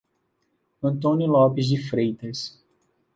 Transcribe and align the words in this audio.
Antônio 0.81 1.27
Lopes 1.27 1.67
de 1.67 1.77
Freitas 1.77 2.59